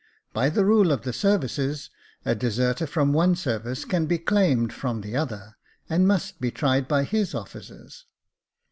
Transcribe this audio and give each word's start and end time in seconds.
By 0.33 0.49
the 0.49 0.65
rule 0.65 0.91
of 0.91 1.03
the 1.03 1.13
services, 1.13 1.91
a 2.25 2.33
deserter 2.33 2.87
from 2.87 3.13
one 3.13 3.35
service 3.35 3.85
can 3.85 4.07
be 4.07 4.17
clained 4.17 4.73
from 4.73 5.01
the 5.01 5.15
other, 5.15 5.57
and 5.91 6.07
must 6.07 6.41
be 6.41 6.49
tried 6.49 6.87
by 6.87 7.03
his 7.03 7.35
officers. 7.35 8.07